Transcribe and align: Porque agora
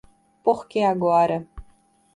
Porque 0.43 0.81
agora 0.83 1.47